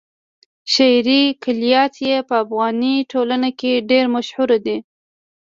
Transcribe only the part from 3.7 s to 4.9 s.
ډېر مشهور دي.